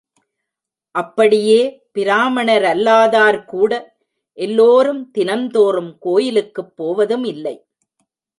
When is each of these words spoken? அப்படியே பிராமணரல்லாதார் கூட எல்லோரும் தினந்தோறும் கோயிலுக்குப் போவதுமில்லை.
அப்படியே 0.95 1.59
பிராமணரல்லாதார் 1.93 3.45
கூட 3.45 3.71
எல்லோரும் 4.33 5.11
தினந்தோறும் 5.11 5.97
கோயிலுக்குப் 5.99 6.75
போவதுமில்லை. 6.75 7.55